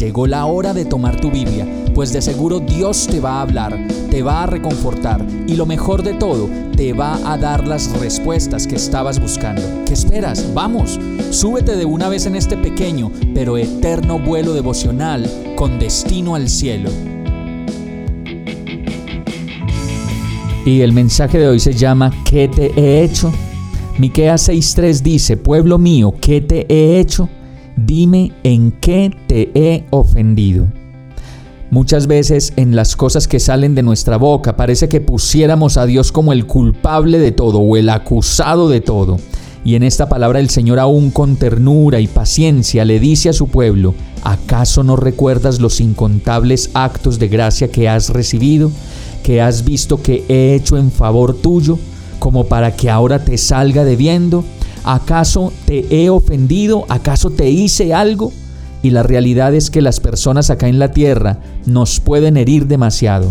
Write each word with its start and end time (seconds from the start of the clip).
Llegó 0.00 0.26
la 0.26 0.46
hora 0.46 0.72
de 0.72 0.86
tomar 0.86 1.20
tu 1.20 1.30
Biblia, 1.30 1.66
pues 1.94 2.10
de 2.10 2.22
seguro 2.22 2.58
Dios 2.58 3.06
te 3.06 3.20
va 3.20 3.32
a 3.32 3.42
hablar, 3.42 3.78
te 4.10 4.22
va 4.22 4.44
a 4.44 4.46
reconfortar 4.46 5.22
y 5.46 5.56
lo 5.56 5.66
mejor 5.66 6.02
de 6.02 6.14
todo, 6.14 6.48
te 6.74 6.94
va 6.94 7.18
a 7.30 7.36
dar 7.36 7.68
las 7.68 7.92
respuestas 8.00 8.66
que 8.66 8.76
estabas 8.76 9.20
buscando. 9.20 9.60
¿Qué 9.84 9.92
esperas? 9.92 10.54
Vamos, 10.54 10.98
súbete 11.28 11.76
de 11.76 11.84
una 11.84 12.08
vez 12.08 12.24
en 12.24 12.34
este 12.34 12.56
pequeño 12.56 13.12
pero 13.34 13.58
eterno 13.58 14.18
vuelo 14.18 14.54
devocional 14.54 15.30
con 15.54 15.78
destino 15.78 16.34
al 16.34 16.48
cielo. 16.48 16.88
Y 20.64 20.80
el 20.80 20.94
mensaje 20.94 21.38
de 21.38 21.46
hoy 21.46 21.60
se 21.60 21.74
llama 21.74 22.10
¿Qué 22.24 22.48
te 22.48 22.72
he 22.74 23.02
hecho? 23.02 23.30
Miqueas 23.98 24.48
6:3 24.48 25.02
dice, 25.02 25.36
"Pueblo 25.36 25.76
mío, 25.76 26.14
¿qué 26.18 26.40
te 26.40 26.64
he 26.70 26.98
hecho?" 27.00 27.28
Dime 27.86 28.32
en 28.42 28.72
qué 28.72 29.14
te 29.26 29.50
he 29.54 29.84
ofendido. 29.90 30.66
Muchas 31.70 32.08
veces 32.08 32.52
en 32.56 32.74
las 32.74 32.96
cosas 32.96 33.28
que 33.28 33.38
salen 33.38 33.76
de 33.76 33.84
nuestra 33.84 34.16
boca 34.16 34.56
parece 34.56 34.88
que 34.88 35.00
pusiéramos 35.00 35.76
a 35.76 35.86
Dios 35.86 36.10
como 36.10 36.32
el 36.32 36.46
culpable 36.46 37.20
de 37.20 37.30
todo 37.30 37.60
o 37.60 37.76
el 37.76 37.88
acusado 37.90 38.68
de 38.68 38.80
todo. 38.80 39.18
Y 39.64 39.76
en 39.76 39.84
esta 39.84 40.08
palabra 40.08 40.40
el 40.40 40.50
Señor 40.50 40.80
aún 40.80 41.10
con 41.10 41.36
ternura 41.36 42.00
y 42.00 42.08
paciencia 42.08 42.84
le 42.84 42.98
dice 42.98 43.28
a 43.28 43.32
su 43.32 43.48
pueblo, 43.48 43.94
¿acaso 44.24 44.82
no 44.82 44.96
recuerdas 44.96 45.60
los 45.60 45.80
incontables 45.80 46.70
actos 46.74 47.18
de 47.20 47.28
gracia 47.28 47.70
que 47.70 47.88
has 47.88 48.08
recibido, 48.08 48.72
que 49.22 49.40
has 49.40 49.64
visto 49.64 50.02
que 50.02 50.24
he 50.28 50.54
hecho 50.54 50.76
en 50.76 50.90
favor 50.90 51.34
tuyo, 51.34 51.78
como 52.18 52.46
para 52.46 52.74
que 52.74 52.90
ahora 52.90 53.24
te 53.24 53.38
salga 53.38 53.84
debiendo? 53.84 54.44
¿Acaso 54.84 55.52
te 55.66 55.86
he 55.90 56.10
ofendido? 56.10 56.84
¿Acaso 56.88 57.30
te 57.30 57.50
hice 57.50 57.92
algo? 57.94 58.32
Y 58.82 58.90
la 58.90 59.02
realidad 59.02 59.54
es 59.54 59.70
que 59.70 59.82
las 59.82 60.00
personas 60.00 60.50
acá 60.50 60.68
en 60.68 60.78
la 60.78 60.92
tierra 60.92 61.38
nos 61.66 62.00
pueden 62.00 62.36
herir 62.36 62.66
demasiado. 62.66 63.30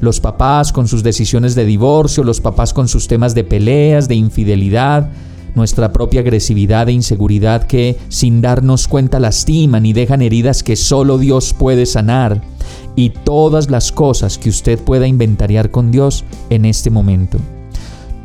Los 0.00 0.20
papás 0.20 0.72
con 0.72 0.86
sus 0.86 1.02
decisiones 1.02 1.54
de 1.54 1.64
divorcio, 1.64 2.24
los 2.24 2.40
papás 2.40 2.72
con 2.72 2.88
sus 2.88 3.08
temas 3.08 3.34
de 3.34 3.44
peleas, 3.44 4.06
de 4.06 4.14
infidelidad, 4.14 5.10
nuestra 5.54 5.92
propia 5.92 6.20
agresividad 6.20 6.88
e 6.88 6.92
inseguridad 6.92 7.66
que 7.66 7.96
sin 8.08 8.40
darnos 8.40 8.88
cuenta 8.88 9.20
lastiman 9.20 9.86
y 9.86 9.92
dejan 9.92 10.22
heridas 10.22 10.62
que 10.62 10.76
solo 10.76 11.18
Dios 11.18 11.54
puede 11.54 11.86
sanar, 11.86 12.42
y 12.96 13.10
todas 13.10 13.70
las 13.70 13.92
cosas 13.92 14.38
que 14.38 14.48
usted 14.48 14.78
pueda 14.78 15.06
inventariar 15.06 15.70
con 15.70 15.90
Dios 15.90 16.24
en 16.50 16.64
este 16.64 16.90
momento. 16.90 17.38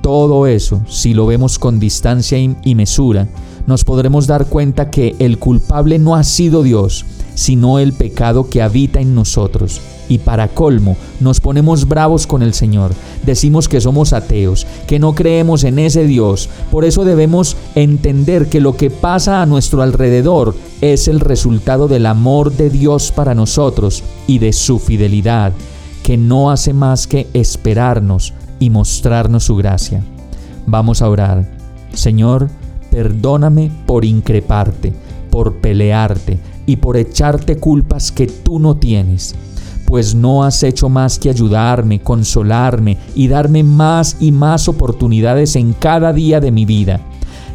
Todo 0.02 0.48
eso, 0.48 0.82
si 0.88 1.14
lo 1.14 1.26
vemos 1.26 1.60
con 1.60 1.80
distancia 1.80 2.38
y 2.40 2.76
mesura, 2.76 3.28
nos 3.68 3.84
podremos 3.84 4.28
dar 4.28 4.46
cuenta 4.46 4.90
que 4.90 5.16
el 5.20 5.38
culpable 5.38 6.00
no 6.00 6.16
ha 6.16 6.24
sido 6.24 6.64
Dios, 6.64 7.06
sino 7.36 7.80
el 7.80 7.94
pecado 7.94 8.50
que 8.50 8.62
habita 8.62 9.02
en 9.02 9.14
nosotros. 9.14 9.82
Y 10.08 10.18
para 10.18 10.48
colmo, 10.48 10.98
nos 11.20 11.40
ponemos 11.40 11.88
bravos 11.88 12.26
con 12.26 12.42
el 12.42 12.54
Señor. 12.54 12.94
Decimos 13.26 13.68
que 13.68 13.80
somos 13.80 14.14
ateos, 14.14 14.66
que 14.88 14.98
no 14.98 15.14
creemos 15.14 15.64
en 15.64 15.78
ese 15.78 16.06
Dios. 16.06 16.50
Por 16.72 16.84
eso 16.84 17.06
debemos 17.06 17.58
entender 17.76 18.50
que 18.50 18.60
lo 18.60 18.76
que 18.76 18.90
pasa 18.90 19.42
a 19.42 19.46
nuestro 19.46 19.84
alrededor 19.84 20.56
es 20.82 21.08
el 21.08 21.20
resultado 21.20 21.88
del 21.88 22.08
amor 22.08 22.54
de 22.54 22.70
Dios 22.70 23.12
para 23.12 23.36
nosotros 23.36 24.04
y 24.26 24.40
de 24.40 24.54
su 24.54 24.80
fidelidad, 24.80 25.54
que 26.02 26.18
no 26.18 26.50
hace 26.50 26.74
más 26.74 27.06
que 27.06 27.28
esperarnos 27.34 28.34
y 28.60 28.70
mostrarnos 28.70 29.46
su 29.46 29.56
gracia. 29.56 30.04
Vamos 30.66 31.02
a 31.02 31.10
orar. 31.10 31.50
Señor, 31.94 32.50
perdóname 32.92 33.72
por 33.86 34.06
increparte, 34.06 34.94
por 35.32 35.58
pelearte 35.58 36.40
y 36.66 36.76
por 36.76 36.98
echarte 36.98 37.58
culpas 37.58 38.12
que 38.12 38.28
tú 38.28 38.60
no 38.60 38.78
tienes, 38.78 39.36
pues 39.86 40.14
no 40.14 40.44
has 40.44 40.62
hecho 40.62 40.88
más 40.90 41.18
que 41.18 41.30
ayudarme, 41.30 42.00
consolarme 42.00 42.98
y 43.16 43.28
darme 43.28 43.64
más 43.64 44.18
y 44.20 44.32
más 44.32 44.68
oportunidades 44.68 45.56
en 45.56 45.74
cada 45.74 46.14
día 46.14 46.40
de 46.40 46.52
mi 46.52 46.66
vida. 46.66 47.02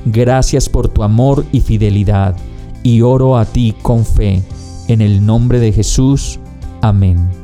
Gracias 0.04 0.68
por 0.68 0.88
tu 0.88 1.02
amor 1.02 1.46
y 1.52 1.60
fidelidad, 1.60 2.36
y 2.82 3.02
oro 3.02 3.38
a 3.38 3.44
ti 3.44 3.74
con 3.82 4.04
fe. 4.04 4.42
En 4.88 5.00
el 5.00 5.24
nombre 5.24 5.60
de 5.60 5.72
Jesús. 5.72 6.38
Amén. 6.82 7.43